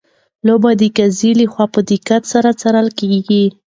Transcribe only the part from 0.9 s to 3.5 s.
قاضي لخوا په دقت سره څارل کیږي.